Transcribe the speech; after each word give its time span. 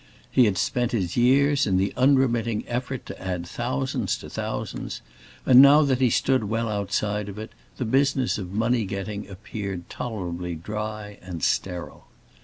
He 0.31 0.45
had 0.45 0.57
spent 0.57 0.93
his 0.93 1.15
years 1.15 1.67
in 1.67 1.77
the 1.77 1.93
unremitting 1.95 2.63
effort 2.67 3.05
to 3.05 3.21
add 3.21 3.45
thousands 3.45 4.17
to 4.17 4.31
thousands, 4.31 5.01
and, 5.45 5.61
now 5.61 5.83
that 5.83 6.01
he 6.01 6.09
stood 6.09 6.45
well 6.45 6.69
outside 6.69 7.29
of 7.29 7.37
it, 7.37 7.51
the 7.77 7.85
business 7.85 8.39
of 8.39 8.51
money 8.51 8.85
getting 8.85 9.29
appeared 9.29 9.91
tolerably 9.91 10.55
dry 10.55 11.19
and 11.21 11.43
sterile. 11.43 12.07